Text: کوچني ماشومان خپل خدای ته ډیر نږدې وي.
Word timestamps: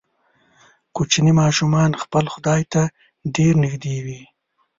کوچني 0.95 1.33
ماشومان 1.41 1.91
خپل 2.01 2.25
خدای 2.33 2.61
ته 2.73 2.81
ډیر 3.35 3.53
نږدې 3.63 3.97
وي. 4.05 4.21